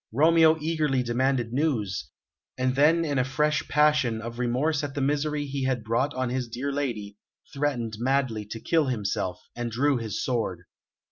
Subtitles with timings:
[0.11, 2.09] Romeo eagerly demanded news,
[2.57, 6.29] and then, in a fresh passion of remorse at the misery he had brought on
[6.31, 7.17] his dear lady,
[7.53, 10.63] threatened madly to kill himself, and drew his sword.